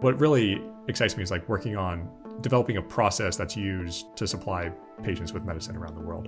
[0.00, 2.08] What really excites me is like working on
[2.40, 6.26] developing a process that's used to supply patients with medicine around the world.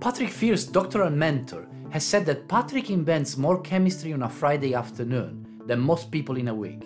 [0.00, 5.60] Patrick Fier's doctoral mentor has said that Patrick invents more chemistry on a Friday afternoon
[5.66, 6.84] than most people in a week.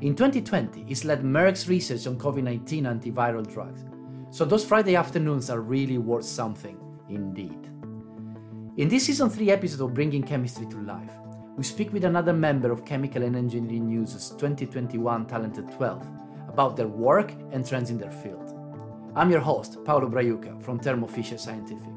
[0.00, 3.84] In 2020, he's led Merck's research on COVID 19 antiviral drugs.
[4.30, 6.78] So those Friday afternoons are really worth something,
[7.10, 7.68] indeed.
[8.78, 11.12] In this season 3 episode of Bringing Chemistry to Life,
[11.56, 16.06] we speak with another member of Chemical and Engineering News' 2021 Talented 12
[16.48, 18.54] about their work and trends in their field.
[19.14, 21.94] I'm your host, Paolo Braiuca from Thermo Fisher Scientific.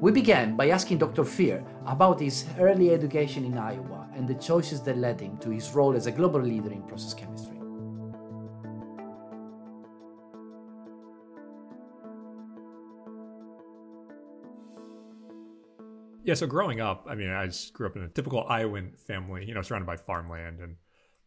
[0.00, 1.24] We began by asking Dr.
[1.24, 5.70] Fier about his early education in Iowa and the choices that led him to his
[5.70, 7.59] role as a global leader in process chemistry.
[16.22, 19.44] Yeah, so growing up, I mean, I just grew up in a typical Iowan family,
[19.44, 20.60] you know, surrounded by farmland.
[20.60, 20.76] And,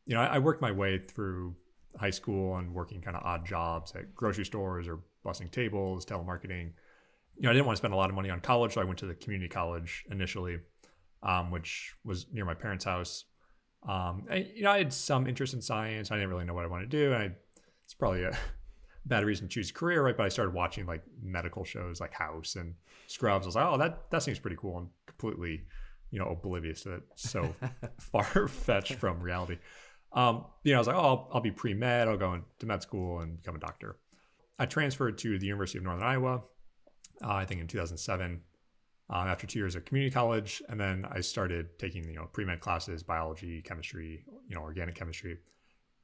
[0.06, 1.56] you know, I, I worked my way through
[2.00, 6.72] high school and working kind of odd jobs at grocery stores or bussing tables, telemarketing.
[7.36, 8.84] You know, I didn't want to spend a lot of money on college, so I
[8.84, 10.60] went to the community college initially,
[11.24, 13.26] um, which was near my parents' house.
[13.88, 16.12] Um, and, you know, I had some interest in science.
[16.12, 17.14] I didn't really know what I wanted to do.
[17.14, 17.32] And I,
[17.84, 18.38] it's probably a
[19.06, 20.16] bad reason to choose a career, right?
[20.16, 22.76] But I started watching like medical shows like House and
[23.08, 23.46] Scrubs.
[23.46, 24.78] I was like, oh, that that seems pretty cool.
[24.78, 25.64] and completely,
[26.12, 27.02] you know, oblivious to that.
[27.16, 27.54] So
[28.00, 29.58] far fetched from reality.
[30.14, 32.08] Um, you know, I was like, oh, I'll, I'll be pre med.
[32.08, 33.98] I'll go into med school and become a doctor.
[34.60, 36.44] I transferred to the University of Northern Iowa.
[37.24, 38.42] Uh, I think in 2007.
[39.10, 42.46] Um, after two years of community college, and then I started taking you know pre
[42.46, 45.40] med classes, biology, chemistry, you know, organic chemistry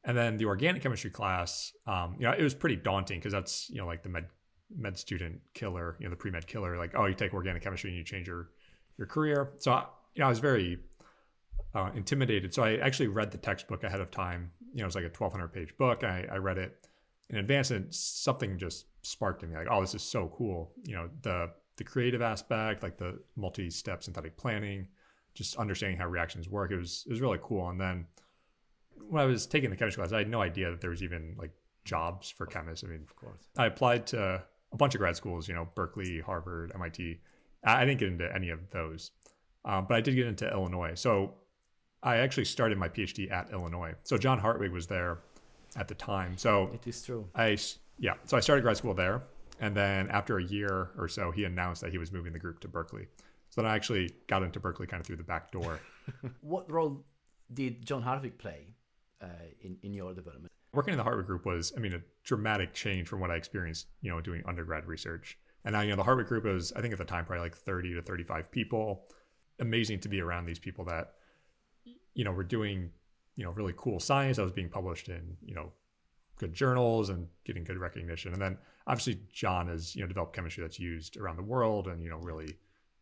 [0.03, 3.69] and then the organic chemistry class, um, you know, it was pretty daunting because that's,
[3.69, 4.25] you know, like the med,
[4.75, 7.97] med student killer, you know, the pre-med killer, like, oh, you take organic chemistry and
[7.97, 8.49] you change your,
[8.97, 9.51] your career.
[9.57, 10.79] So, I, you know, I was very
[11.75, 12.53] uh, intimidated.
[12.53, 14.51] So I actually read the textbook ahead of time.
[14.73, 16.03] You know, it was like a 1200 page book.
[16.03, 16.87] I, I read it
[17.29, 20.71] in advance and something just sparked in me like, oh, this is so cool.
[20.83, 24.87] You know, the, the creative aspect, like the multi-step synthetic planning,
[25.33, 26.71] just understanding how reactions work.
[26.71, 27.69] It was, it was really cool.
[27.69, 28.05] And then,
[29.07, 31.35] when I was taking the chemistry class, I had no idea that there was even
[31.37, 31.51] like
[31.85, 32.83] jobs for chemists.
[32.83, 36.19] I mean, of course, I applied to a bunch of grad schools, you know, Berkeley,
[36.19, 37.19] Harvard, MIT.
[37.63, 39.11] I didn't get into any of those,
[39.65, 40.93] um, but I did get into Illinois.
[40.95, 41.33] So
[42.01, 43.93] I actually started my PhD at Illinois.
[44.03, 45.19] So John Hartwig was there
[45.75, 46.37] at the time.
[46.37, 47.27] So it is true.
[47.35, 47.57] I
[47.97, 48.13] yeah.
[48.25, 49.23] So I started grad school there,
[49.59, 52.59] and then after a year or so, he announced that he was moving the group
[52.61, 53.07] to Berkeley.
[53.49, 55.79] So then I actually got into Berkeley kind of through the back door.
[56.41, 57.03] what role
[57.53, 58.75] did John Hartwig play
[59.21, 59.27] uh,
[59.61, 60.51] in in your development?
[60.73, 63.87] Working in the Hartwig Group was, I mean, a dramatic change from what I experienced,
[64.01, 65.37] you know, doing undergrad research.
[65.65, 67.55] And now, you know, the Hartwig Group was, I think at the time, probably like
[67.55, 69.05] 30 to 35 people.
[69.59, 71.15] Amazing to be around these people that,
[72.13, 72.91] you know, were doing,
[73.35, 75.71] you know, really cool science that was being published in, you know,
[76.37, 78.31] good journals and getting good recognition.
[78.31, 78.57] And then
[78.87, 82.17] obviously John has, you know, developed chemistry that's used around the world and, you know,
[82.17, 82.55] really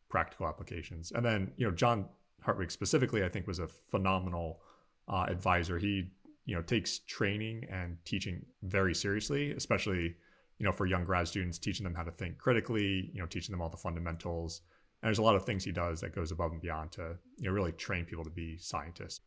[0.10, 1.12] practical applications.
[1.12, 2.06] And then, you know, John
[2.42, 4.62] Hartwig specifically, I think was a phenomenal
[5.08, 5.78] uh, advisor.
[5.78, 6.10] He
[6.46, 10.16] you know takes training and teaching very seriously, especially
[10.58, 13.12] you know for young grad students, teaching them how to think critically.
[13.14, 14.62] You know, teaching them all the fundamentals.
[15.02, 17.50] And there's a lot of things he does that goes above and beyond to you
[17.50, 19.22] know really train people to be scientists.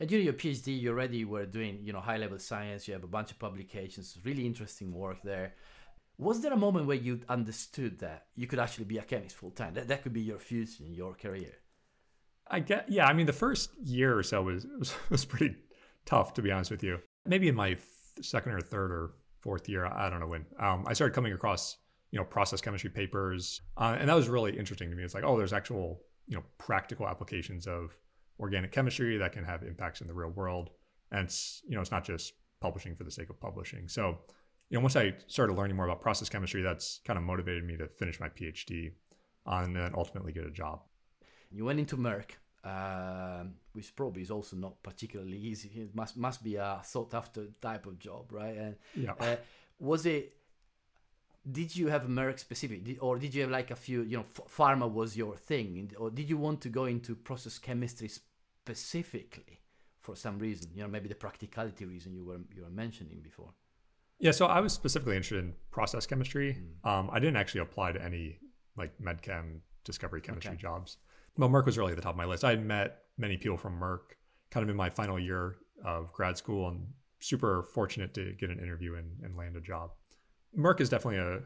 [0.00, 2.86] And during your PhD, you already were doing you know high level science.
[2.86, 5.54] You have a bunch of publications, really interesting work there.
[6.18, 9.52] Was there a moment where you understood that you could actually be a chemist full
[9.52, 9.74] time?
[9.74, 11.54] That that could be your future in your career.
[12.50, 13.06] I get, yeah.
[13.06, 15.56] I mean, the first year or so was, was, was pretty
[16.06, 16.98] tough, to be honest with you.
[17.26, 17.76] Maybe in my
[18.20, 19.10] second or third or
[19.40, 21.76] fourth year, I don't know when, um, I started coming across,
[22.10, 23.60] you know, process chemistry papers.
[23.76, 25.04] Uh, and that was really interesting to me.
[25.04, 27.96] It's like, oh, there's actual, you know, practical applications of
[28.40, 30.70] organic chemistry that can have impacts in the real world.
[31.10, 33.88] And it's, you know, it's not just publishing for the sake of publishing.
[33.88, 34.18] So,
[34.70, 37.76] you know, once I started learning more about process chemistry, that's kind of motivated me
[37.76, 38.92] to finish my PhD
[39.46, 40.80] and then ultimately get a job.
[41.50, 42.32] You went into Merck,
[42.64, 45.70] uh, which probably is also not particularly easy.
[45.74, 48.56] It must must be a sought after type of job, right?
[48.56, 49.12] And yeah.
[49.18, 49.36] Uh,
[49.78, 50.34] was it?
[51.50, 54.02] Did you have Merck specific, or did you have like a few?
[54.02, 58.08] You know, pharma was your thing, or did you want to go into process chemistry
[58.08, 59.60] specifically
[60.00, 60.70] for some reason?
[60.74, 63.52] You know, maybe the practicality reason you were you were mentioning before.
[64.18, 66.58] Yeah, so I was specifically interested in process chemistry.
[66.84, 66.90] Mm.
[66.90, 68.38] Um, I didn't actually apply to any
[68.76, 70.60] like medchem discovery chemistry okay.
[70.60, 70.98] jobs
[71.38, 72.44] well, Merck was really at the top of my list.
[72.44, 74.00] I had met many people from Merck
[74.50, 76.86] kind of in my final year of grad school and
[77.20, 79.90] super fortunate to get an interview and, and land a job.
[80.56, 81.40] Merck is definitely a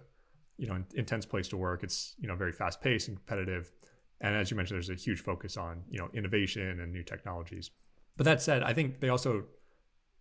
[0.57, 1.83] you know intense place to work.
[1.83, 3.71] It's you know very fast paced and competitive,
[4.21, 7.71] and as you mentioned, there's a huge focus on you know innovation and new technologies.
[8.17, 9.45] But that said, I think they also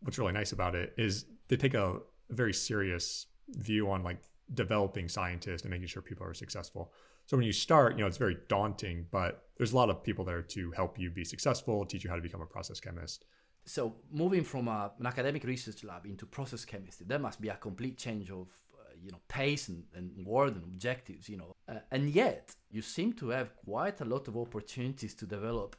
[0.01, 4.17] what's really nice about it is they take a very serious view on like
[4.53, 6.91] developing scientists and making sure people are successful.
[7.31, 10.25] So when you start, you know, it's very daunting, but there's a lot of people
[10.25, 13.23] there to help you be successful, teach you how to become a process chemist.
[13.63, 17.55] So moving from a, an academic research lab into process chemistry, there must be a
[17.55, 21.29] complete change of uh, you know pace and, and word and objectives.
[21.29, 25.25] You know, uh, and yet you seem to have quite a lot of opportunities to
[25.25, 25.77] develop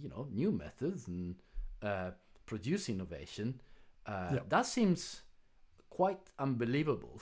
[0.00, 1.34] you know new methods and
[1.82, 2.10] uh,
[2.46, 3.60] produce innovation.
[4.06, 4.40] Uh, yeah.
[4.48, 5.22] That seems
[5.90, 7.20] quite unbelievable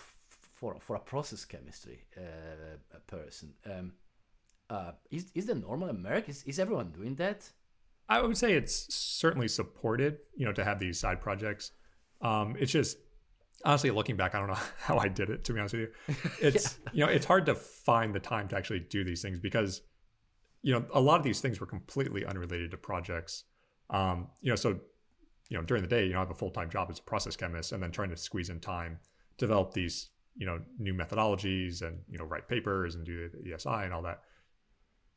[0.63, 3.53] for for a process chemistry uh, person.
[3.67, 3.93] Um,
[4.71, 6.31] uh, is is the normal America?
[6.31, 7.51] Is, is everyone doing that?
[8.09, 11.73] I would say it's certainly supported, you know, to have these side projects.
[12.21, 12.99] Um, it's just
[13.65, 15.45] honestly looking back, I don't know how I did it.
[15.45, 16.15] To be honest with you,
[16.49, 16.91] it's yeah.
[16.93, 19.83] you know it's hard to find the time to actually do these things because
[20.63, 23.45] you know a lot of these things were completely unrelated to projects.
[23.91, 24.79] Um, you know, so
[25.49, 27.03] you know during the day, you know, I have a full time job as a
[27.03, 29.01] process chemist, and then trying to squeeze in time
[29.39, 33.85] develop these you know new methodologies and you know write papers and do the ESI
[33.85, 34.21] and all that.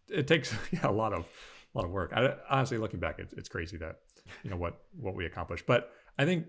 [0.10, 1.26] It takes yeah, a lot of
[1.74, 2.14] a lot of work.
[2.16, 3.98] I, honestly, looking back, it's, it's crazy that
[4.44, 5.66] you know what what we accomplished.
[5.66, 6.46] But I think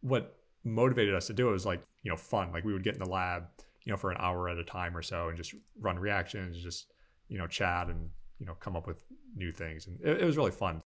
[0.00, 2.52] what motivated us to do it was like you know fun.
[2.52, 3.44] Like we would get in the lab,
[3.84, 6.92] you know, for an hour at a time or so, and just run reactions, just
[7.28, 9.02] you know, chat and you know, come up with
[9.36, 10.80] new things, and it, it was really fun.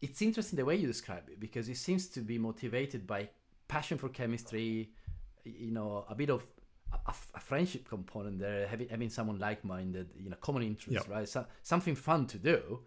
[0.00, 3.30] It's interesting the way you describe it because it seems to be motivated by
[3.68, 4.90] passion for chemistry,
[5.44, 6.44] you know, a bit of
[7.06, 11.28] a, a, friendship component there, having, having someone like-minded, you know, common interest, right?
[11.28, 12.80] So, something fun to do.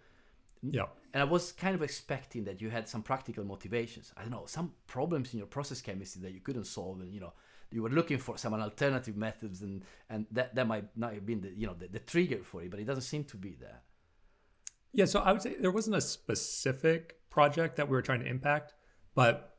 [0.62, 0.86] Yeah.
[1.14, 4.12] And I was kind of expecting that you had some practical motivations.
[4.18, 7.20] I don't know, some problems in your process chemistry that you couldn't solve, and you
[7.20, 7.34] know,
[7.72, 11.42] you were looking for some alternative methods, and and that that might not have been
[11.42, 13.82] the you know the, the trigger for it, but it doesn't seem to be there.
[14.94, 15.06] Yeah.
[15.06, 18.74] So I would say there wasn't a specific project that we were trying to impact,
[19.16, 19.58] but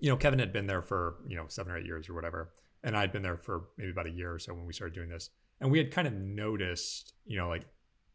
[0.00, 2.50] you know, Kevin had been there for you know seven or eight years or whatever,
[2.84, 5.08] and I'd been there for maybe about a year or so when we started doing
[5.08, 5.30] this,
[5.60, 7.66] and we had kind of noticed, you know, like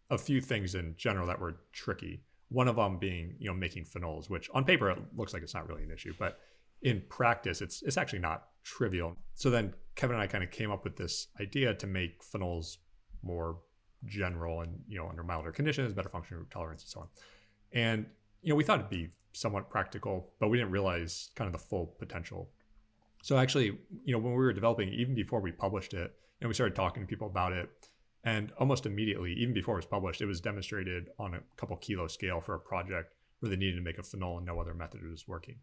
[0.10, 2.24] a few things in general that were tricky.
[2.50, 5.54] One of them being, you know, making phenols, which on paper it looks like it's
[5.54, 6.40] not really an issue, but
[6.82, 9.16] in practice it's it's actually not trivial.
[9.36, 12.78] So then Kevin and I kind of came up with this idea to make phenols
[13.22, 13.60] more
[14.06, 17.08] general and you know under milder conditions, better functional group tolerance, and so on.
[17.72, 18.06] And
[18.42, 21.68] you know we thought it'd be somewhat practical, but we didn't realize kind of the
[21.68, 22.50] full potential.
[23.24, 26.54] So actually, you know, when we were developing, even before we published it, and we
[26.54, 27.70] started talking to people about it,
[28.26, 32.08] and almost immediately, even before it was published, it was demonstrated on a couple kilo
[32.08, 35.00] scale for a project where they needed to make a phenol and no other method
[35.10, 35.56] was working.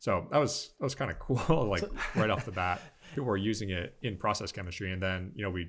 [0.00, 1.84] So that was that was kind of cool, like
[2.16, 2.82] right off the bat.
[3.10, 5.68] People were using it in process chemistry, and then you know we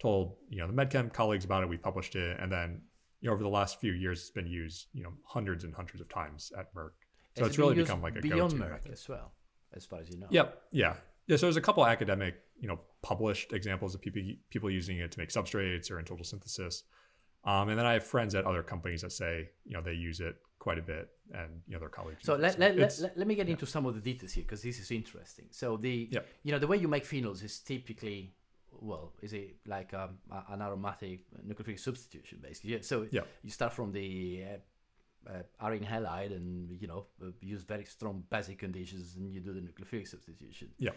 [0.00, 1.68] told you know the medchem colleagues about it.
[1.68, 2.80] We published it, and then
[3.20, 6.00] you know over the last few years, it's been used you know hundreds and hundreds
[6.00, 6.90] of times at Merck.
[7.36, 8.34] So it's really become like a go-to.
[8.34, 8.92] beyond Merck method.
[8.92, 9.32] as well,
[9.74, 10.26] as far as you know.
[10.30, 10.62] Yep.
[10.72, 10.94] Yeah.
[11.26, 11.36] Yeah.
[11.36, 15.18] So there's a couple academic you know published examples of people people using it to
[15.18, 16.84] make substrates or in total synthesis.
[17.44, 20.20] Um, and then I have friends at other companies that say you know they use
[20.20, 22.18] it quite a bit, and you know their colleagues.
[22.22, 23.52] So let, let, let, let, me get yeah.
[23.52, 25.46] into some of the details here because this is interesting.
[25.50, 26.20] So the yeah.
[26.42, 28.34] you know the way you make phenols is typically
[28.72, 30.18] well is it like um,
[30.48, 32.72] an aromatic nucleophilic substitution basically.
[32.72, 32.78] Yeah.
[32.82, 33.22] So yeah.
[33.42, 34.44] you start from the
[35.28, 39.40] uh, uh, arene halide and you know uh, use very strong basic conditions and you
[39.40, 40.68] do the nucleophilic substitution.
[40.78, 40.90] Yeah.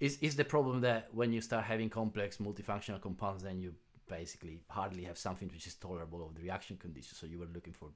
[0.00, 3.74] Is is the problem that when you start having complex multifunctional compounds then you
[4.08, 7.72] basically hardly have something which is tolerable of the reaction conditions so you were looking
[7.72, 7.88] for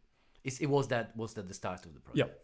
[0.45, 2.41] is it was that was that the start of the project?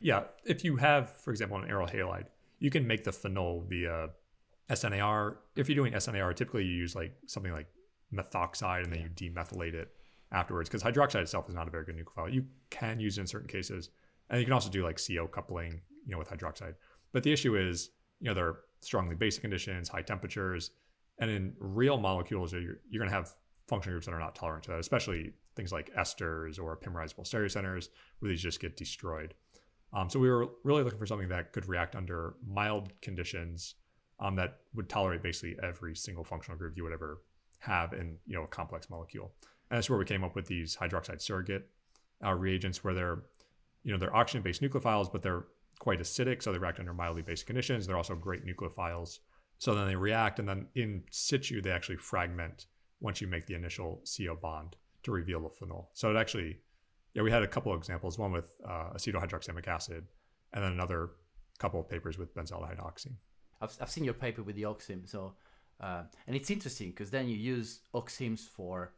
[0.00, 0.20] Yeah.
[0.20, 0.24] Yeah.
[0.44, 2.26] If you have for example an aryl halide
[2.58, 4.10] you can make the phenol via
[4.72, 7.66] SNAR if you're doing SNAR typically you use like something like
[8.12, 9.08] methoxide and then yeah.
[9.18, 9.88] you demethylate it
[10.32, 12.32] afterwards because hydroxide itself is not a very good nucleophile.
[12.32, 13.90] You can use it in certain cases,
[14.28, 16.74] and you can also do like CO coupling, you know, with hydroxide.
[17.12, 20.70] But the issue is, you know, they're strongly basic conditions, high temperatures,
[21.18, 23.30] and in real molecules, you're, you're going to have
[23.68, 27.88] functional groups that are not tolerant to that, especially things like esters or epimerizable stereocenters,
[28.18, 29.34] where these just get destroyed.
[29.92, 33.74] Um, so we were really looking for something that could react under mild conditions
[34.20, 37.22] um, that would tolerate basically every single functional group you would ever
[37.58, 39.32] have in you know a complex molecule.
[39.70, 41.68] And that's where we came up with these hydroxide surrogate
[42.24, 43.22] uh, reagents where they're,
[43.84, 45.44] you know, they're oxygen-based nucleophiles, but they're
[45.78, 47.86] quite acidic, so they react under mildly basic conditions.
[47.86, 49.20] They're also great nucleophiles.
[49.58, 52.66] So then they react, and then in situ, they actually fragment
[53.00, 55.90] once you make the initial CO bond to reveal the phenol.
[55.94, 56.58] So it actually,
[57.14, 60.06] yeah, we had a couple of examples, one with uh, acetohydroxamic acid,
[60.52, 61.10] and then another
[61.58, 63.16] couple of papers with benzaldehyde oxime.
[63.60, 65.34] I've, I've seen your paper with the oxime, so
[65.80, 68.92] uh, and it's interesting because then you use oximes for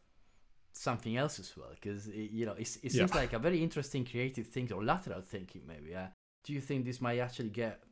[0.73, 3.21] something else as well because you know it, it seems Yeah.
[3.23, 6.07] like a very interesting creative thing or lateral thinking maybe uh,
[6.45, 7.83] do you think this might actually get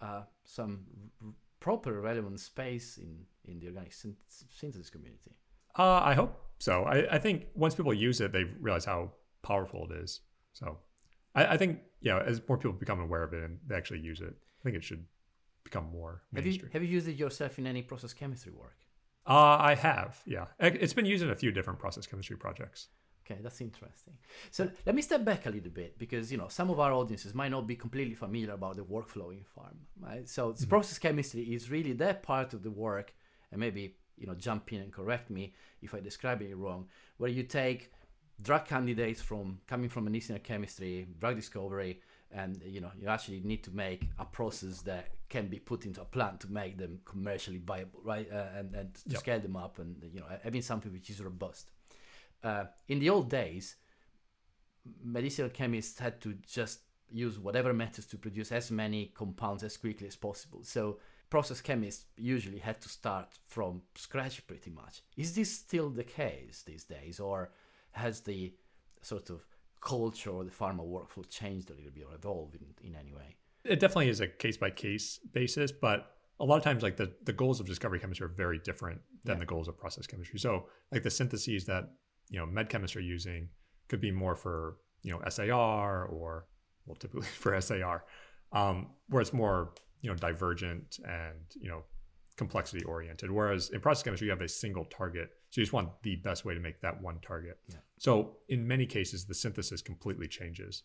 [0.00, 0.86] uh, some
[1.22, 5.32] r- proper relevant space in in the organic syn- synthesis community
[5.78, 6.84] Uh, I hope so.
[6.84, 10.20] I, I think once people use it, they realize how powerful it is.
[10.52, 10.66] So
[11.34, 14.20] I, I think, yeah, as more people become aware of it and they actually use
[14.28, 15.04] it, I think it should
[15.64, 18.78] become more have you have you used it yourself in any process chemistry work
[19.26, 20.46] uh, I have, yeah.
[20.58, 22.88] It- It's been used in a few different process chemistry projects.
[23.24, 24.14] Okay, that's interesting.
[24.50, 27.32] So let me step back a little bit because you know some of our audiences
[27.32, 30.28] might not be completely familiar about the workflow in farm, right?
[30.28, 33.14] So this process chemistry is really that part of the work,
[33.52, 37.30] and maybe you know jump in and correct me if I describe it wrong, where
[37.30, 37.92] you take
[38.42, 42.00] drug candidates from coming from medicinal chemistry, drug discovery,
[42.32, 46.00] and you know you actually need to make a process that can be put into
[46.00, 48.28] a plant to make them commercially viable, right?
[48.32, 49.20] Uh, and and to Yep.
[49.20, 51.70] scale them up, and you know having something which is robust
[52.42, 53.76] uh, in the old days,
[55.02, 56.80] medicinal chemists had to just
[57.12, 60.60] use whatever methods to produce as many compounds as quickly as possible.
[60.62, 65.02] So process chemists usually had to start from scratch pretty much.
[65.16, 67.50] Is this still the case these days, or
[67.92, 68.54] has the
[69.02, 69.44] sort of
[69.80, 73.36] culture or the pharma workflow changed a little bit or evolved in, in any way?
[73.64, 77.12] It definitely is a case by case basis, but a lot of times, like the,
[77.24, 79.40] the goals of discovery chemistry are very different than Yeah.
[79.40, 80.38] the goals of process chemistry.
[80.38, 81.90] So, like the syntheses that
[82.30, 83.48] you know med chemists are using
[83.88, 86.46] could be more for you know SAR or
[86.86, 88.04] well, typically for SAR,
[88.52, 91.82] um, where it's more you know divergent and you know
[92.36, 93.30] complexity oriented.
[93.30, 96.44] Whereas in process chemistry, you have a single target, so you just want the best
[96.44, 97.58] way to make that one target.
[97.68, 97.76] Yeah.
[97.98, 100.84] So, in many cases, the synthesis completely changes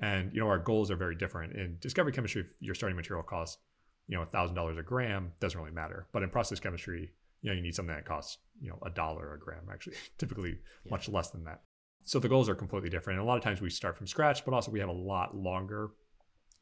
[0.00, 3.22] and you know our goals are very different in discovery chemistry if your starting material
[3.22, 3.58] costs
[4.08, 7.54] you know thousand dollars a gram doesn't really matter but in process chemistry you know
[7.54, 10.90] you need something that costs you know a dollar a gram actually typically Yeah.
[10.90, 11.62] much less than that
[12.04, 14.44] so the goals are completely different and a lot of times we start from scratch
[14.44, 15.90] but also we have a lot longer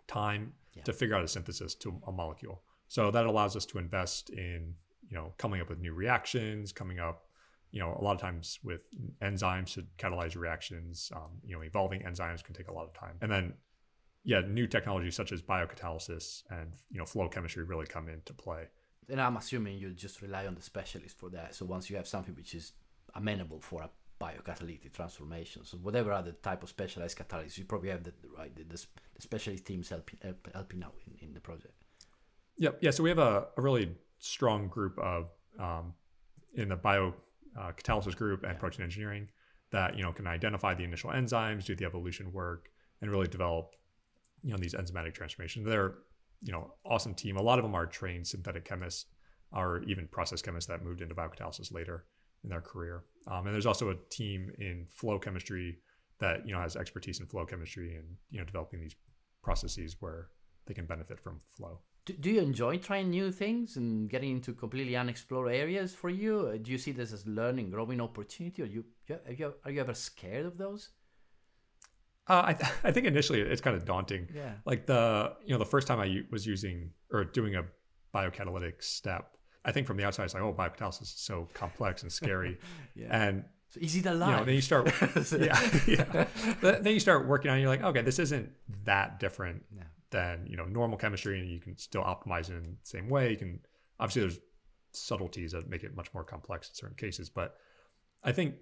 [0.06, 0.82] time Yeah.
[0.84, 4.74] to figure out a synthesis to a molecule so that allows us to invest in
[5.08, 7.24] you know coming up with new reactions coming up
[7.72, 8.86] you know a lot of times with
[9.22, 13.16] enzymes to catalyze reactions um, you know evolving enzymes can take a lot of time
[13.22, 13.52] and then
[14.24, 18.68] yeah new technologies such as biocatalysis and you know flow chemistry really come into play
[19.08, 21.54] And I'm assuming you just rely on the specialist for that.
[21.54, 22.72] So once you have something which is
[23.14, 28.04] amenable for a biocatalytic transformation, so whatever other type of specialized catalyst, you probably have
[28.04, 28.86] the right the, the,
[29.16, 31.74] the specialist teams helping help, helping out in, in the project.
[32.58, 32.78] Yep.
[32.80, 32.90] Yeah.
[32.90, 35.94] So we have a, a really strong group of um,
[36.54, 37.14] in the bio
[37.58, 38.58] uh, catalysis group and Yeah.
[38.58, 39.28] protein engineering
[39.70, 43.74] that you know can identify the initial enzymes, do the evolution work, and really develop
[44.42, 45.66] you know these enzymatic transformations.
[45.66, 45.94] They're
[46.40, 47.36] you know awesome team.
[47.36, 49.06] A lot of them are trained synthetic chemists
[49.52, 52.06] or even process chemists that moved into biocatalysis later
[52.42, 53.04] in their career.
[53.26, 55.78] Um, and there's also a team in flow chemistry
[56.18, 58.96] that you know has expertise in flow chemistry and you know developing these
[59.42, 60.28] processes where
[60.66, 61.80] they can benefit from flow.
[62.04, 66.50] Do, do you enjoy trying new things and getting into completely unexplored areas for you?
[66.52, 69.80] Uh, Do you see this as learning, growing opportunity, or you, are you are you
[69.80, 70.90] ever scared of those?
[72.28, 74.28] Uh, I, th- I think initially it's kind of daunting.
[74.34, 74.52] Yeah.
[74.64, 77.64] Like the you know the first time I was using or doing a
[78.14, 82.10] biocatalytic step, I think from the outside it's like oh biocatalysis is so complex and
[82.12, 82.58] scary,
[82.96, 83.08] Yeah.
[83.10, 84.92] and So is it you know then you start
[85.38, 86.26] yeah yeah
[86.60, 88.50] then you start working on it, you're like okay this isn't
[88.84, 89.64] that different.
[90.12, 93.30] Than you know normal chemistry and you can still optimize it in the same way.
[93.30, 93.60] You can
[93.98, 94.38] obviously there's
[94.92, 97.56] subtleties that make it much more complex in certain cases, but
[98.22, 98.54] I think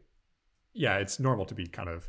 [0.73, 2.09] yeah it's normal to be kind of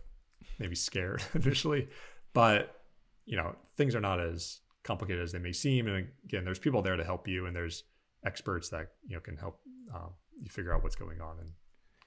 [0.59, 1.89] maybe scared initially,
[2.33, 2.81] but
[3.25, 5.87] you know things are not as complicated as they may seem.
[5.87, 7.83] And again, there's people there to help you, and there's
[8.25, 9.59] experts that you know can help
[9.93, 11.49] um, you figure out what's going on and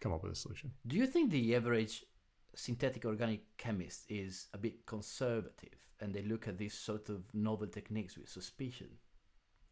[0.00, 0.70] come up with a solution.
[0.86, 2.04] Do you think the average
[2.54, 7.66] synthetic organic chemist is a bit conservative and they look at these sort of novel
[7.66, 8.88] techniques with suspicion?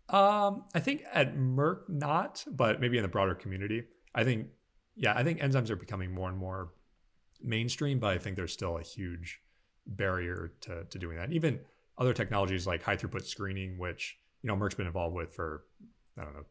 [0.08, 3.84] Um, I think at Merck not, but maybe in the broader community.
[4.14, 4.48] I think
[4.94, 6.72] yeah, I think enzymes are becoming more and more
[7.40, 9.40] mainstream, but I think there's still a huge
[9.86, 11.32] barrier to to doing that.
[11.32, 11.60] Even
[11.98, 15.64] other technologies like high throughput screening, which you know Merck's been involved with for
[16.18, 16.44] I don't know,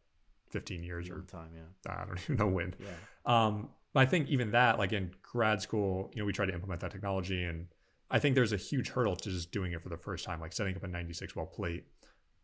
[0.50, 1.92] 15 years or Long time, yeah.
[1.92, 2.74] I don't even know when.
[2.80, 3.46] Yeah.
[3.46, 6.54] Um, but I think even that, like in grad school, you know, we tried to
[6.54, 7.66] implement that technology, and
[8.10, 10.40] I think there's a huge hurdle to just doing it for the first time.
[10.40, 11.84] Like setting up a 96 well plate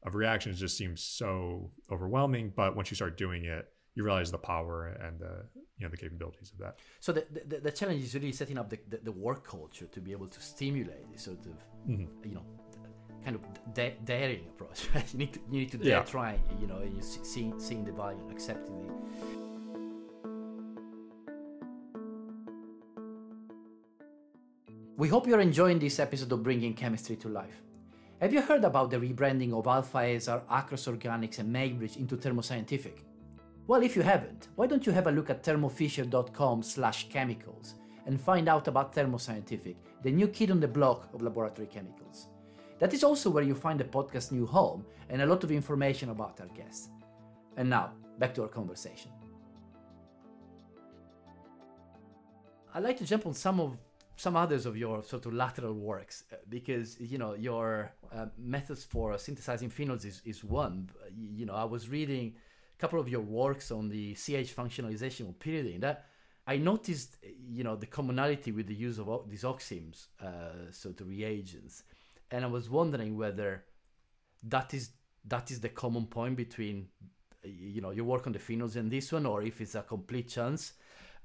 [0.04, 2.52] of reactions just seems so overwhelming.
[2.54, 5.44] But once you start doing it, you realize the power and the
[5.76, 6.78] you know the capabilities of that.
[7.00, 10.00] So the, the, the challenge is really setting up the, the, the work culture to
[10.00, 11.54] be able to stimulate this sort of,
[11.88, 12.08] Mhm.
[12.24, 12.44] you know,
[13.24, 13.42] kind of
[13.74, 14.88] da- daring approach.
[14.94, 15.12] Right?
[15.12, 16.02] You need to you need to dare Yeah.
[16.02, 19.47] try, you know, and you see, seeing seeing the value and accepting it.
[24.98, 27.62] We hope you're enjoying this episode of Bringing Chemistry to Life.
[28.20, 33.04] Have you heard about the rebranding of Alfa Aesar, Acros Organics, and Maybridge into Thermoscientific?
[33.68, 37.76] Well, if you haven't, why don't you have a look at thermofisher.com slash chemicals
[38.06, 42.26] and find out about Thermoscientific, the new kid on the block of laboratory chemicals.
[42.80, 46.10] That is also where you find the podcast's new home and a lot of information
[46.10, 46.88] about our guests.
[47.56, 49.12] And now, back to our conversation.
[52.74, 53.78] I'd like to jump on some of
[54.18, 58.84] some others of your sort of lateral works uh, because you know your uh, methods
[58.84, 62.34] for synthesizing phenols is, is one you know i was reading
[62.76, 66.06] a couple of your works on the ch functionalization of pyridine that
[66.48, 67.16] i noticed
[67.48, 71.84] you know the commonality with the use of these oximes uh, sort of reagents.
[72.30, 73.64] And i was wondering whether
[74.42, 74.90] that is
[75.24, 76.88] that is the common point between
[77.44, 80.28] you know your work on the phenols and this one or if it's a complete
[80.28, 80.72] chance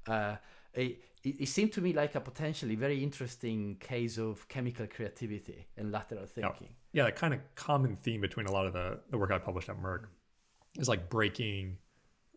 [0.06, 0.36] uh,
[0.74, 5.90] it, it, seemed to me like a potentially very interesting case of chemical creativity and
[5.90, 6.74] lateral thinking.
[6.92, 9.38] Yeah, yeah the kind of common theme between a lot of the, the work I
[9.38, 10.04] published at Merck
[10.78, 11.78] is like breaking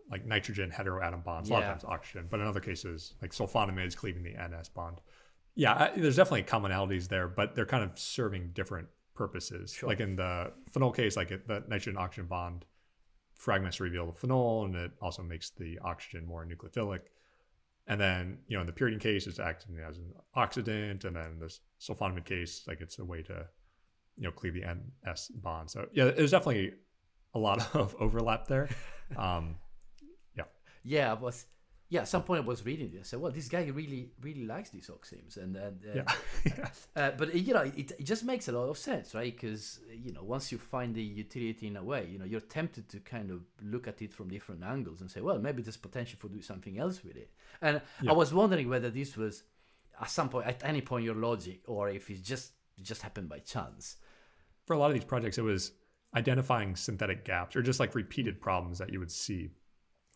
[0.10, 3.96] like nitrogen heteroatom bonds, a lot of times oxygen, but in other cases, like sulfonamides
[3.96, 5.01] cleaving the NS bond.
[5.56, 9.74] Yeah, I, there's definitely commonalities there, but they're kind of serving different purposes.
[9.74, 9.89] Sure.
[9.89, 12.63] Like in the phenol case, like it, the nitrogen oxygen bond
[13.34, 17.01] fragments reveal the phenol, and it also makes the oxygen more nucleophilic.
[17.88, 21.06] And then, you know, in the pyridine case, it's acting as an oxidant.
[21.06, 23.46] And then this sulfonamide case, like it's a way to,
[24.17, 24.63] you know, cleave the
[25.10, 25.70] NS bond.
[25.70, 26.74] So yeah, there's definitely
[27.34, 28.70] a lot of overlap there.
[29.15, 29.56] Um,
[30.36, 30.44] yeah.
[30.84, 31.46] Yeah, was
[31.89, 33.00] yeah, at some point I was reading this.
[33.00, 36.03] I said, well, this guy really, really likes these oximes, and, and uh, yeah,
[36.46, 36.67] yeah.
[36.96, 39.34] Uh, but you know, it, it just makes a lot of sense, right?
[39.34, 42.89] Because you know, once you find the utility in a way, you know, you're tempted
[42.89, 46.17] to kind of look at it from different angles and say, well, maybe there's potential
[46.20, 47.29] for doing something else with it.
[47.62, 48.12] And yeah.
[48.12, 49.44] I was wondering whether this was
[50.01, 53.30] at some point, at any point, your logic, or if it just it just happened
[53.30, 53.95] by chance.
[54.65, 55.71] For a lot of these projects, it was
[56.15, 59.50] identifying synthetic gaps or just like repeated problems that you would see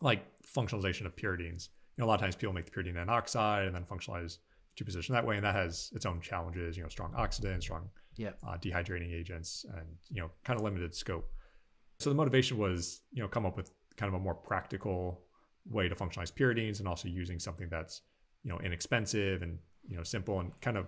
[0.02, 1.68] like functionalization of pyridines.
[1.96, 4.38] You know, a lot of times people make the pyridine N oxide and then functionalize
[4.76, 6.76] two position that way, and that has its own challenges.
[6.76, 8.38] You know, strong oxidants, strong yep.
[8.46, 11.30] uh, dehydrating agents, and you know, kind of limited scope.
[12.00, 15.22] So the motivation was, you know, come up with kind of a more practical
[15.70, 18.02] way to functionalize pyridines, and also using something that's
[18.42, 20.86] you know inexpensive and you know simple and kind of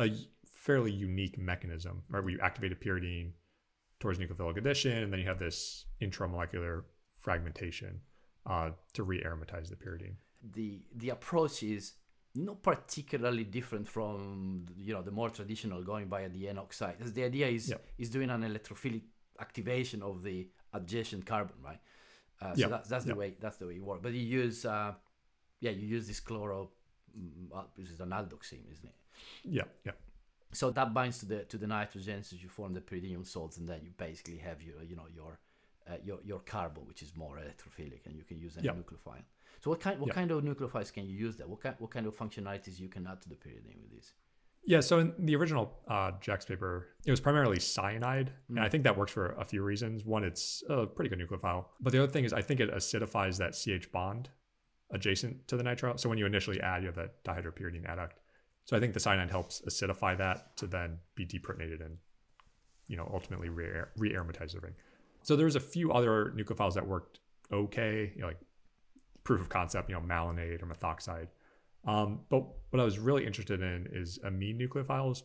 [0.00, 0.10] a
[0.46, 2.22] fairly unique mechanism, right?
[2.22, 3.30] Where you activate a pyridine
[4.00, 6.82] towards nucleophilic addition, and then you have this intramolecular
[7.20, 8.00] fragmentation
[8.46, 10.14] uh, to re-aromatize the pyridine.
[10.54, 11.94] The the approach is
[12.34, 16.96] not particularly different from you know the more traditional going by the N oxide.
[17.00, 17.84] The idea is yep.
[17.98, 19.02] is doing an electrophilic
[19.40, 21.80] activation of the adjacent carbon, right?
[22.40, 22.70] Uh, so yep.
[22.70, 23.18] that's that's the yep.
[23.18, 24.02] way that's the way it works.
[24.02, 24.92] But you use uh,
[25.60, 26.68] yeah you use this chloro,
[27.18, 28.94] mm, this is an aldoxime, isn't it?
[29.44, 29.92] Yeah, yeah.
[30.52, 33.68] So that binds to the to the nitrogens as you form the pyridinium salts, and
[33.68, 35.38] then you basically have your you know your
[35.88, 38.76] uh, your your carbo, which is more electrophilic, and you can use any yep.
[38.76, 39.24] nucleophile.
[39.62, 40.14] So what kind what yep.
[40.14, 41.46] kind of nucleophiles can you use there?
[41.46, 44.12] What kind what kind of functionalities you can add to the pyridine with this?
[44.68, 48.56] Yeah, so in the original uh, JACS paper, it was primarily cyanide, mm.
[48.56, 50.04] and I think that works for a few reasons.
[50.04, 53.38] One, it's a pretty good nucleophile, but the other thing is I think it acidifies
[53.38, 54.28] that CH bond
[54.90, 55.98] adjacent to the nitrile.
[55.98, 58.12] So when you initially add, you have that dihydropyridine adduct.
[58.64, 61.98] So I think the cyanide helps acidify that to then be deprotonated and,
[62.88, 64.74] you know, ultimately re-aromatize the ring.
[65.26, 67.18] So there's a few other nucleophiles that worked
[67.52, 68.38] okay, you know, like
[69.24, 71.26] proof of concept, you know, malonate or methoxide.
[71.84, 75.22] Um, but what I was really interested in is amine nucleophiles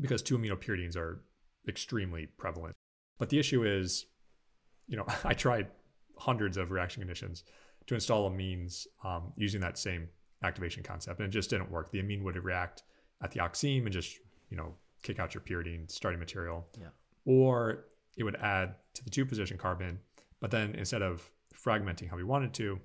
[0.00, 1.22] because two aminopyridines are
[1.68, 2.74] extremely prevalent.
[3.18, 4.06] But the issue is,
[4.88, 5.66] you know, I tried
[6.16, 7.44] hundreds of reaction conditions
[7.88, 10.08] to install amines um, using that same
[10.42, 11.92] activation concept, and it just didn't work.
[11.92, 12.84] The amine would react
[13.22, 16.66] at the oxime and just, you know, kick out your pyridine starting material.
[16.80, 16.88] Yeah.
[17.26, 17.84] Or
[18.16, 19.98] it would add to the two position carbon,
[20.40, 21.22] but then instead of
[21.54, 22.78] fragmenting how we wanted to,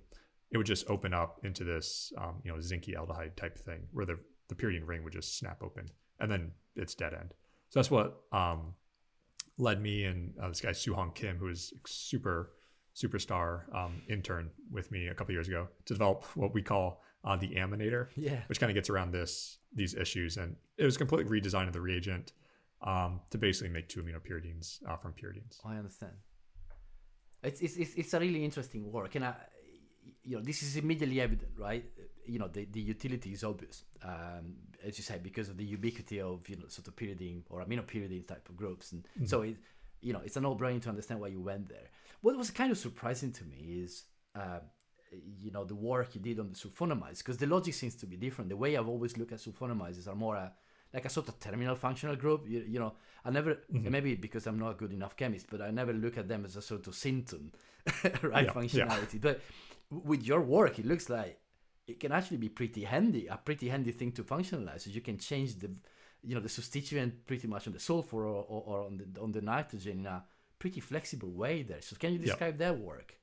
[0.52, 4.06] it would just open up into this, um, you know, Zincke aldehyde type thing where
[4.06, 5.88] the, the pyridine ring would just snap open
[6.20, 7.34] and then it's dead end.
[7.70, 8.74] So that's what um,
[9.58, 12.54] led me and uh, this guy, Suhong Kim, who is super
[12.96, 17.36] superstar um, intern with me a couple years ago to develop what we call uh,
[17.36, 18.40] the aminator, yeah.
[18.48, 20.38] which kind of gets around this these issues.
[20.38, 22.32] And it was completely redesign of the reagent
[22.82, 25.60] um, to basically make two aminopyridines uh, from pyridines.
[25.66, 26.14] I understand.
[27.44, 29.36] It's, it's, it's a really interesting work, and I,
[30.24, 31.86] you know this is immediately evident, right?
[32.26, 36.20] You know the, the utility is obvious, um, as you say, because of the ubiquity
[36.20, 39.26] of you know sort of pyridine or aminopyridine type of groups, and mm-hmm.
[39.26, 39.58] so it,
[40.02, 41.90] you know it's a no-brainer to understand why you went there.
[42.22, 44.04] What was kind of surprising to me is.
[44.36, 44.60] Uh,
[45.40, 48.18] you know the work you did on the sulfonamides because the logic seems to be
[48.18, 48.50] different.
[48.50, 50.52] The way I've always looked at sulfonamides are more a
[50.94, 52.48] like a sort of terminal functional group.
[52.48, 52.94] You, you know,
[53.26, 53.90] I never Mhm.
[53.92, 56.56] maybe because I'm not a good enough chemist, but I never look at them as
[56.56, 57.52] a sort of synthon,
[58.24, 58.24] right?
[58.24, 58.54] Yeah, yeah.
[58.54, 59.20] Functionality.
[59.22, 59.42] But
[59.90, 61.40] with your work, it looks like
[61.88, 64.82] it can actually be pretty handy, a pretty handy thing to functionalize.
[64.82, 65.70] So you can change the,
[66.24, 69.32] you know, the substituent pretty much on the sulfur or, or, or on the on
[69.32, 70.24] the nitrogen in a
[70.60, 71.82] pretty flexible way there.
[71.82, 72.26] So can you Yeah.
[72.26, 73.18] describe their work?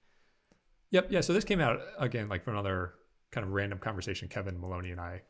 [0.90, 1.09] Yep.
[1.11, 1.20] Yeah.
[1.22, 2.94] So this came out again, like from another
[3.31, 5.22] kind of random conversation Kevin Maloney and I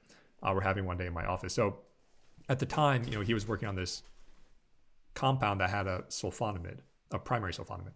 [0.43, 1.55] uh, were having one day in my office.
[1.55, 1.79] So
[2.49, 4.03] at the time, you know, he was working on this
[5.15, 6.81] compound that had a sulfonamide,
[7.13, 7.93] a primary sulfonamide.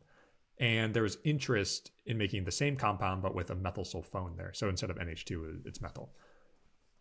[0.61, 4.53] And there was interest in making the same compound, but with a methyl sulfone there.
[4.55, 6.11] So instead of NH2, it's methyl.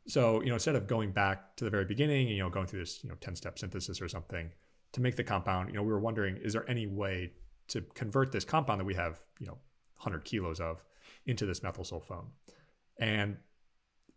[0.07, 2.79] So, you know, instead of going back to the very beginning, you know, going through
[2.79, 4.51] this, you know, 10 step synthesis or something
[4.93, 7.31] to make the compound, you know, we were wondering, is there any way
[7.69, 9.57] to convert this compound that we have, you know,
[9.97, 10.83] 100 kilos of
[11.25, 12.27] into this methyl sulfone?
[12.99, 13.37] And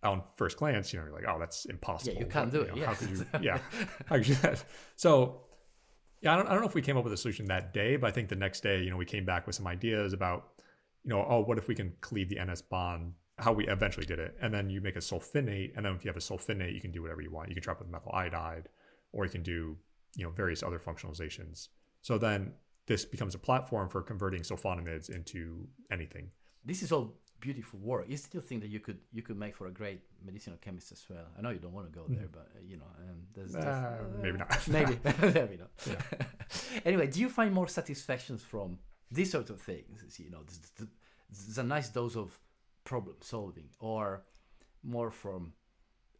[0.02, 2.14] on first glance, you know, you're like, oh, that's impossible.
[2.14, 2.86] Yeah, you can't do you it, know, yeah.
[2.86, 3.58] How could you, yeah.
[4.06, 4.64] How could you that?
[4.96, 5.42] So,
[6.22, 7.96] yeah, I don't, I don't know if we came up with a solution that day,
[7.96, 10.48] but I think the next day, you know, we came back with some ideas about,
[11.04, 13.14] you know, oh, what if we can cleave the NS bond?
[13.38, 16.10] How we eventually did it, and then you make a sulfinate, and then if you
[16.10, 17.48] have a sulfinate, you can do whatever you want.
[17.48, 18.68] You can trap with methyl iodide,
[19.12, 19.78] or you can do,
[20.14, 21.68] you know, various other functionalizations.
[22.02, 22.52] So then
[22.86, 26.30] this becomes a platform for converting sulfonamides into anything.
[26.66, 28.04] This is all beautiful work.
[28.08, 31.04] You still think that you could you could make for a great medicinal chemist as
[31.08, 31.26] well?
[31.36, 33.64] I know you don't want to go there, but uh, you know, um, there's, there's
[33.64, 34.68] Uh, maybe not.
[34.68, 34.98] maybe
[35.40, 35.70] maybe not.
[36.84, 38.78] anyway, do you find more satisfactions from
[39.10, 40.18] these sort of things?
[40.18, 40.42] You know,
[41.30, 42.38] there's a nice dose of
[42.84, 44.22] problem solving, or
[44.82, 45.52] more from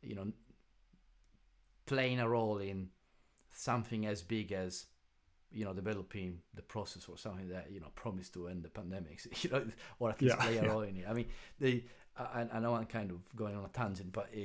[0.02, 0.33] you know
[1.87, 2.88] playing a role in
[3.52, 4.87] something as big as
[5.52, 9.26] you know developing the process or something that you know promised to end the pandemics
[9.44, 9.64] you know
[9.98, 10.68] or at least Yeah, play a yeah.
[10.70, 11.26] role in it i mean
[11.58, 11.82] the
[12.18, 14.38] I, I know i'm kind of going on a tangent but uh,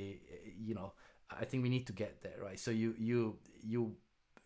[0.58, 0.92] you know
[1.30, 3.96] i think we need to get there right so you you you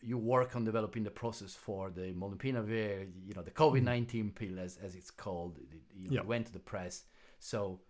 [0.03, 4.79] you work on developing the process for the molnupiravir you know the covid-19 pill as,
[4.83, 6.23] as it's called it, you know, Yeah.
[6.23, 7.05] went to the press
[7.39, 7.81] so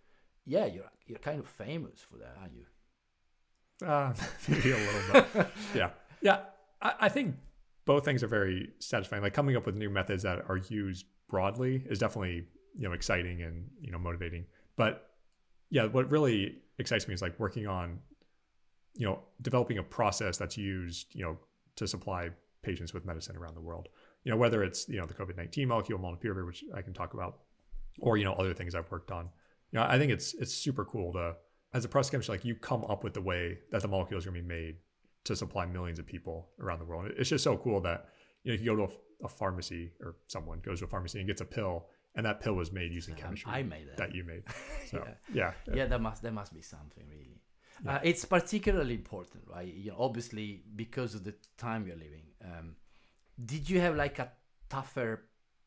[0.45, 2.65] yeah you're you're kind of famous for that aren't you
[3.85, 4.13] Uh,
[4.47, 5.47] maybe a little bit.
[5.75, 5.89] yeah.
[6.21, 6.39] Yeah.
[6.81, 7.35] I, I think
[7.85, 9.21] both things are very satisfying.
[9.21, 13.41] Like coming up with new methods that are used broadly is definitely, you know, exciting
[13.41, 14.45] and, you know, motivating.
[14.75, 15.09] But
[15.69, 17.99] yeah, what really excites me is like working on,
[18.95, 21.37] you know, developing a process that's used, you know,
[21.77, 22.29] to supply
[22.61, 23.87] patients with medicine around the world.
[24.23, 27.13] You know, whether it's, you know, the COVID 19 molecule, molnupiravir, which I can talk
[27.13, 27.39] about,
[27.99, 29.29] or, you know, other things I've worked on.
[29.71, 31.35] You know, I think it's it's super cool to
[31.73, 34.25] as a process chemist, like you come up with the way that the molecule is
[34.25, 34.75] going to be made
[35.25, 37.11] to supply millions of people around the world.
[37.17, 38.05] It's just so cool that
[38.43, 41.27] you know you go to a, a pharmacy or someone goes to a pharmacy and
[41.27, 44.15] gets a pill, and that pill was made using Um, chemistry i made that that
[44.15, 44.43] you made.
[44.91, 44.97] So
[45.33, 45.53] Yeah.
[45.67, 47.39] yeah, yeah that must that must be something really
[47.85, 47.95] Yeah.
[47.95, 52.75] uh, it's particularly important right you know obviously because of the time you're living um,
[53.51, 54.31] did you have like a
[54.69, 55.11] tougher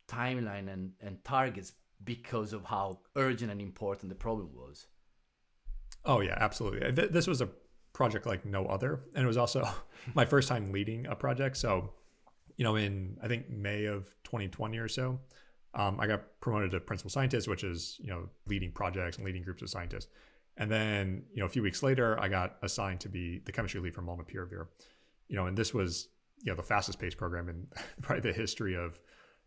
[0.08, 1.72] timeline and, and targets
[2.04, 4.86] because of how urgent and important the problem was
[6.06, 6.92] Oh yeah, absolutely.
[6.92, 7.48] Th- this was a
[7.94, 9.66] project like no other, and it was also
[10.14, 11.56] my first time leading a project.
[11.56, 11.94] So,
[12.58, 15.18] you know, in I think May of 2020 or so,
[15.72, 19.42] um, I got promoted to principal scientist, which is you know leading projects and leading
[19.42, 20.08] groups of scientists.
[20.58, 23.80] And then you know a few weeks later, I got assigned to be the chemistry
[23.80, 24.66] lead for molnupiravir.
[25.28, 26.08] You know, and this was
[26.42, 27.66] you know the fastest paced program in
[28.02, 29.00] probably the history of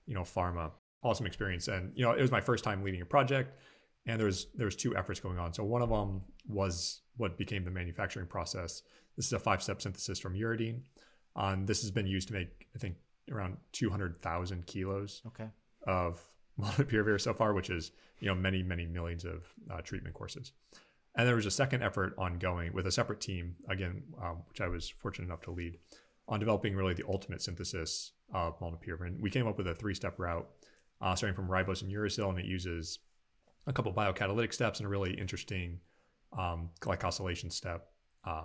[0.08, 0.72] you know pharma.
[1.04, 3.54] Awesome experience, and you know it was my first time leading a project
[4.08, 5.54] and there's there's two efforts going on.
[5.54, 8.82] So one of them was what became the manufacturing process.
[9.16, 10.82] This is a five-step synthesis from uridine.
[11.36, 12.96] Um, this has been used to make I think
[13.32, 15.50] around 200,000 kilos okay
[15.86, 16.26] of
[16.60, 20.52] molnupiravir so far, which is you know many many millions of uh, treatment courses.
[21.16, 24.68] And there was a second effort ongoing with a separate team again, um, which I
[24.68, 25.80] was fortunate enough to lead,
[26.28, 29.08] on developing really the ultimate synthesis of molnupiravir.
[29.08, 30.48] And we came up with a three-step route,
[31.02, 33.00] uh, starting from ribose and uracil, and it uses
[33.66, 35.80] a couple biocatalytic steps and a really interesting
[36.38, 37.88] um, glycosylation step
[38.26, 38.44] uh,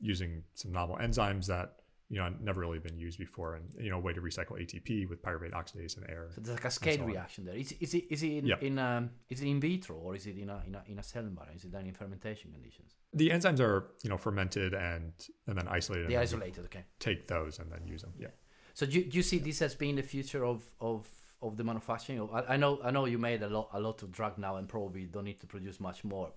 [0.00, 1.74] using some novel enzymes that
[2.08, 5.08] you know never really been used before, and you know a way to recycle ATP
[5.08, 6.28] with pyruvate oxidase and air.
[6.34, 7.08] so there's a cascade so on.
[7.08, 8.56] reaction there is, is it is it in, Yeah.
[8.60, 11.02] in um is it in vitro or is it in a in a, in a
[11.04, 15.12] cell environment is it done in fermentation conditions The enzymes are you know fermented and
[15.46, 16.08] and then isolated.
[16.08, 18.12] they and then we isolated okay Take those and then use them.
[18.18, 18.28] Yeah.
[18.74, 21.06] So do you, do you see this as being the future of of
[21.42, 22.28] of the manufacturing?
[22.32, 24.68] I, I know I know you made a lot a lot of drug now and
[24.68, 26.32] probably don't need to produce much more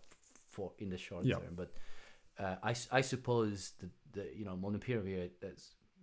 [0.55, 1.35] for in the short Yeah.
[1.39, 1.53] term.
[1.61, 1.69] But
[2.43, 5.29] uh, I, I suppose that the you know molnupiravir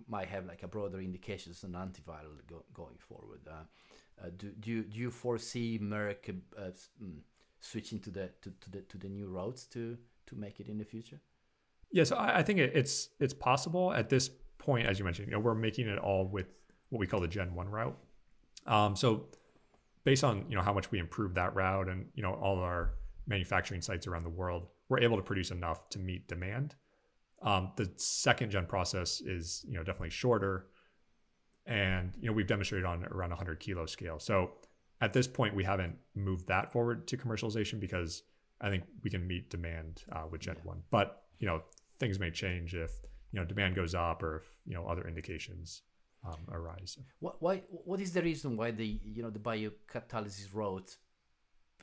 [0.08, 3.40] might have like a broader indication as an antiviral go, going forward.
[3.46, 3.64] Uh,
[4.22, 6.70] uh, do do you, do you foresee Merck uh,
[7.02, 7.20] mm,
[7.60, 10.78] switching to the to, to the to the new roads to to make it in
[10.78, 11.20] the future?
[11.92, 15.28] Yeah, so I, I think it, it's it's possible at this point, as you mentioned.
[15.28, 16.46] You know, we're making it all with
[16.90, 17.96] what we call the Gen One route.
[18.66, 19.26] Um, so
[20.04, 22.92] based on you know how much we improve that route and you know all our
[23.30, 26.74] manufacturing sites around the world, we're able to produce enough to meet demand.
[27.42, 30.66] Um, the second gen process is you know definitely shorter,
[31.64, 34.18] and you know we've demonstrated on around 100 kilo scale.
[34.18, 34.50] So
[35.00, 38.24] at this point, we haven't moved that forward to commercialization because
[38.60, 40.82] I think we can meet demand uh, with Gen One.
[40.90, 41.62] But you know
[41.98, 42.90] things may change if
[43.32, 45.82] you know demand goes up or if you know other indications
[46.26, 46.98] um, arise.
[47.20, 50.96] What why what is the reason why the you know the biocatalysis route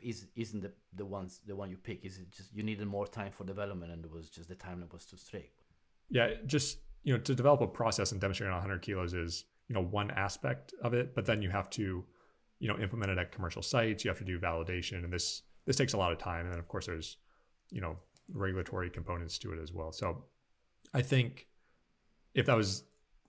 [0.02, 2.04] is isn't the the ones the one you pick?
[2.06, 4.92] Is it just you needed more time for development and it was just the timeline
[4.92, 5.64] was too strict?
[6.10, 9.76] Yeah, just you know to develop a process and demonstrate on 100 kilos is you
[9.76, 12.04] know one aspect of it, but then you have to
[12.60, 14.04] you know implement it at commercial sites.
[14.04, 16.46] You have to do validation, and this this takes a lot of time.
[16.46, 17.18] And then of course there's
[17.72, 17.98] you know
[18.34, 19.92] regulatory components to it as well.
[19.92, 20.26] So
[20.94, 21.48] I think
[22.34, 22.84] if that was,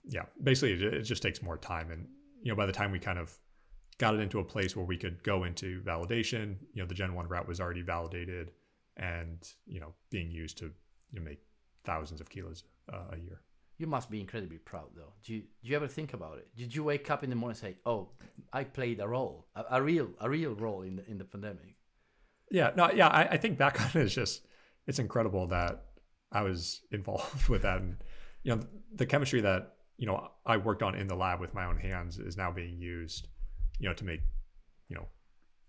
[0.05, 1.91] yeah, basically it, it just takes more time.
[1.91, 2.07] And,
[2.41, 3.37] you know, by the time we kind of
[3.99, 7.13] got it into a place where we could go into validation, you know, the Gen
[7.13, 8.51] 1 route was already validated
[8.97, 10.71] and, you know, being used to
[11.11, 11.39] you know, make
[11.83, 13.41] thousands of kilos uh, a year.
[13.77, 15.13] You must be incredibly proud, though.
[15.23, 16.47] Do you, do you ever think about it?
[16.55, 18.09] Did you wake up in the morning and say, "Oh,
[18.51, 21.77] I played a role, a, a real, a real role in the in the pandemic"?
[22.51, 23.07] Yeah, no, yeah.
[23.07, 24.41] I, I think back on it, it's just
[24.85, 25.85] it's incredible that
[26.31, 27.77] I was involved with that.
[27.79, 27.95] And,
[28.43, 28.61] you know,
[28.93, 32.19] the chemistry that, you know, I worked on in the lab with my own hands
[32.19, 33.29] is now being used,
[33.79, 34.21] you know, to make,
[34.87, 35.07] you know,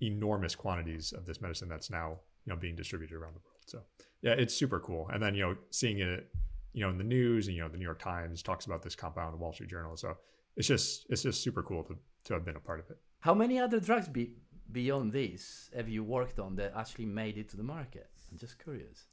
[0.02, 3.62] enormous quantities of this medicine that's now, you know, being distributed around the world.
[3.66, 3.80] So
[4.22, 5.08] yeah, it's super cool.
[5.12, 6.28] And then, you know, seeing it,
[6.72, 8.94] you know, in the news and, you know, the New York Times talks about this
[8.94, 9.96] compound, the Wall Street Journal.
[9.96, 10.16] So
[10.56, 12.98] it's just, it's just super cool to, to have been a part of it.
[13.20, 14.32] How many other drugs be,
[14.72, 18.08] beyond this have you worked on that actually made it to the market?
[18.30, 19.06] I'm just curious.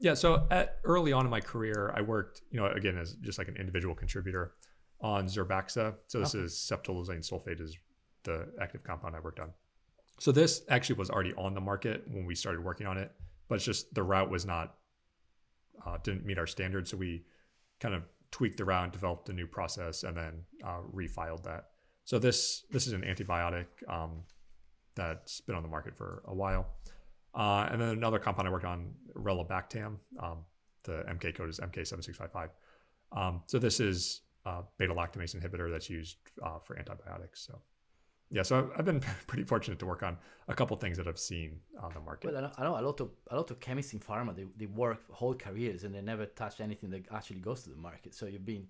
[0.00, 3.38] Yeah, so at early on in my career, I worked, you know, again as just
[3.38, 4.54] like an individual contributor
[5.00, 5.94] on Zerbaxa.
[6.08, 6.44] So this okay.
[6.44, 7.76] is ceftolozane sulfate is
[8.24, 9.50] the active compound I worked on.
[10.18, 13.10] So this actually was already on the market when we started working on it,
[13.48, 14.76] but it's just the route was not
[15.86, 16.90] uh, didn't meet our standards.
[16.90, 17.24] So we
[17.80, 20.32] kind of tweaked the route, developed a new process, and then
[20.64, 21.70] uh, refiled that.
[22.04, 24.22] So this this is an antibiotic um,
[24.94, 26.66] that's been on the market for a while.
[27.34, 29.96] Uh, and then another compound I worked on, relebactam.
[30.22, 30.38] Um,
[30.84, 32.50] the MK code is MK7655.
[33.16, 37.44] Um, so this is a beta lactamase inhibitor that's used uh, for antibiotics.
[37.44, 37.58] So
[38.30, 40.16] yeah, so I've been pretty fortunate to work on
[40.48, 42.32] a couple things that I've seen on the market.
[42.32, 45.02] Well, I know, a lot of a lot of chemists in pharma they, they work
[45.10, 48.14] whole careers and they never touch anything that actually goes to the market.
[48.14, 48.66] So you've been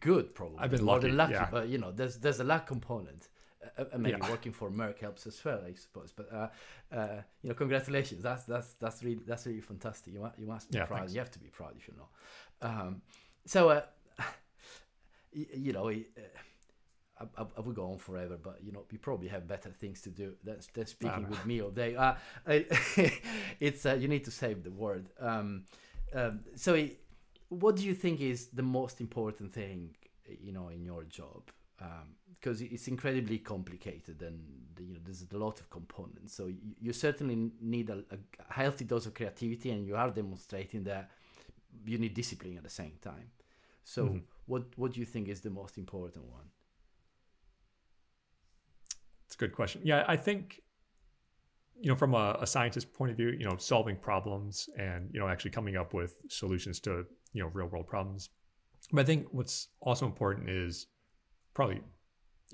[0.00, 0.58] good, probably.
[0.58, 1.48] I've been lucky, lucky yeah.
[1.50, 3.28] but you know, there's there's a luck component.
[3.76, 4.30] Uh, uh, maybe yeah.
[4.30, 6.12] working for Merck helps as well, I suppose.
[6.12, 6.48] But uh,
[6.94, 8.22] uh, you know, congratulations.
[8.22, 10.14] That's that's that's really that's really fantastic.
[10.14, 10.98] You must you must be yeah, proud.
[11.00, 11.14] Thanks.
[11.14, 11.72] You have to be proud.
[11.72, 12.08] If you should know.
[12.62, 13.02] Um,
[13.44, 13.82] so, uh,
[15.32, 15.88] you, you, know.
[15.88, 16.04] I,
[17.20, 20.10] I, I, would go on forever, but you know, you probably have better things to
[20.10, 21.96] do than, than speaking with me all day.
[21.96, 22.14] Uh,
[23.60, 25.08] it's uh, you need to save the word.
[25.20, 25.64] Um,
[26.14, 26.88] um, so,
[27.48, 29.94] what do you think is the most important thing,
[30.40, 31.50] you know, in your job?
[32.40, 34.40] because um, it's incredibly complicated and
[34.80, 36.34] you know there's a lot of components.
[36.34, 40.84] So you, you certainly need a, a, healthy dose of creativity, and you are demonstrating
[40.84, 41.10] that
[41.84, 43.30] you need discipline at the same time.
[43.84, 44.18] So mm-hmm.
[44.46, 46.44] what what do you think is the most important one?
[49.28, 49.82] It's a good question.
[49.84, 50.62] Yeah, I think
[51.78, 55.20] you know from a, a scientist point of view, you know, solving problems and you
[55.20, 58.30] know actually coming up with solutions to you know real world problems.
[58.90, 60.86] But I think what's also important is
[61.52, 61.82] probably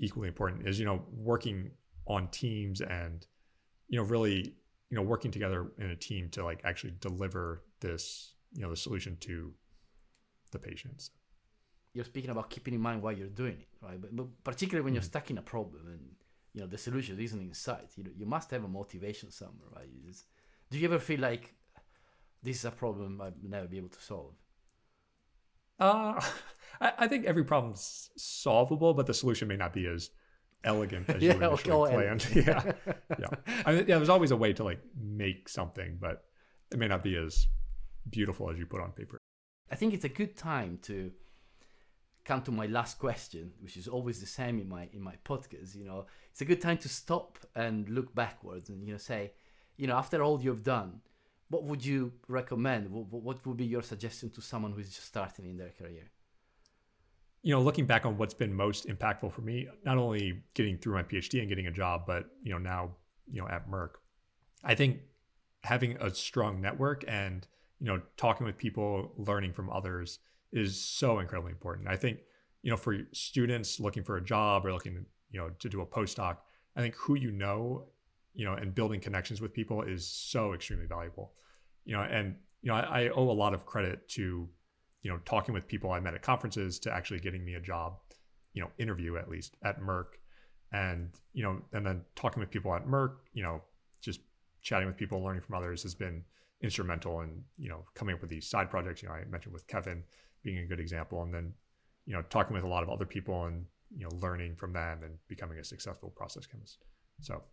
[0.01, 1.71] equally important is you know working
[2.07, 3.25] on teams and
[3.87, 4.53] you know really
[4.89, 8.75] you know working together in a team to like actually deliver this you know the
[8.75, 9.53] solution to
[10.51, 11.11] the patients
[11.93, 14.93] you're speaking about keeping in mind why you're doing it right but, but particularly when
[14.93, 15.07] you're mm-hmm.
[15.07, 16.01] stuck in a problem and
[16.55, 19.69] you know the solution isn't in sight you know you must have a motivation somewhere
[19.75, 20.25] right just,
[20.71, 21.53] do you ever feel like
[22.41, 24.33] this is a problem i'll never be able to solve
[25.79, 26.19] uh
[26.81, 30.09] I, I think every problem's solvable, but the solution may not be as
[30.63, 32.27] elegant as yeah, you initially planned.
[32.35, 32.71] yeah,
[33.19, 33.27] yeah.
[33.65, 33.97] I mean, yeah.
[33.97, 36.23] There's always a way to like make something, but
[36.71, 37.47] it may not be as
[38.09, 39.17] beautiful as you put on paper.
[39.71, 41.11] I think it's a good time to
[42.25, 45.75] come to my last question, which is always the same in my in my podcast.
[45.75, 49.31] You know, it's a good time to stop and look backwards and you know say,
[49.77, 51.01] you know, after all you've done,
[51.49, 52.91] what would you recommend?
[52.91, 56.09] What, what would be your suggestion to someone who's just starting in their career?
[57.45, 60.95] you know, looking back on what's been most impactful for me, not only getting through
[60.95, 62.89] my PhD and getting a job, but you know, now,
[63.31, 63.91] you know, at Merck,
[64.63, 65.01] I think
[65.63, 67.47] having a strong network and
[67.79, 70.17] you know, talking with people, learning from others
[70.55, 71.87] is so incredibly important.
[71.87, 72.19] I think,
[72.63, 75.85] you know, for students looking for a job or looking, you know, to do a
[75.85, 76.37] postdoc,
[76.75, 77.89] I think who you know,
[78.33, 81.33] you know, and building connections with people is so extremely valuable.
[81.83, 84.49] You know, and you know, I, I owe a lot of credit to,
[85.03, 87.97] you know, talking with people I met at conferences to actually getting me a job,
[88.53, 90.05] you know, interview at least at Merck,
[90.71, 93.61] and you know, and then talking with people at Merck, you know,
[94.01, 94.21] just
[94.61, 96.23] chatting with people, learning from others has been
[96.61, 99.03] instrumental in you know coming up with these side projects.
[99.03, 100.03] You know, I mentioned with Kevin
[100.45, 101.53] being a good example, and then
[102.05, 103.65] you know talking with a lot of other people and
[103.97, 106.77] you know learning from them and becoming a successful process chemist.
[107.19, 107.43] So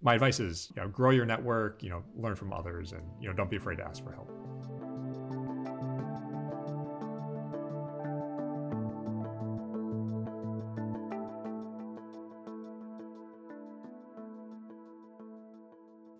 [0.00, 3.28] my advice is you know grow your network, you know learn from others, and you
[3.28, 4.30] know don't be afraid to ask for help.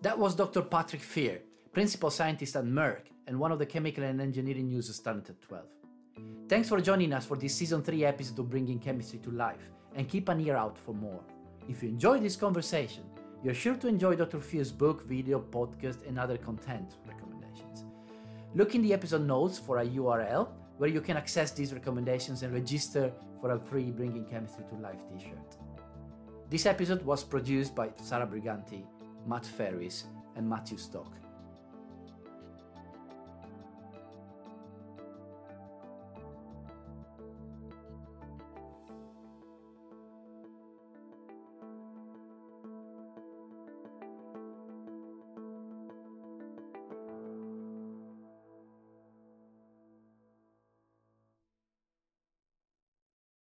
[0.01, 0.61] That was Dr.
[0.61, 1.41] Patrick Fier,
[1.73, 5.65] principal scientist at Merck and one of the chemical and engineering news started at 12.
[6.49, 10.07] Thanks for joining us for this season 3 episode of Bringing Chemistry to Life, and
[10.07, 11.19] keep an ear out for more.
[11.67, 13.03] If you enjoyed this conversation,
[13.43, 14.39] you're sure to enjoy Dr.
[14.39, 17.83] Fier's book, video, podcast, and other content recommendations.
[18.55, 22.53] Look in the episode notes for a URL where you can access these recommendations and
[22.53, 25.57] register for a free Bringing Chemistry to Life t shirt.
[26.49, 28.85] This episode was produced by Sarah Briganti,
[29.27, 30.05] Matt Ferris,
[30.37, 31.11] and Matthew Stock.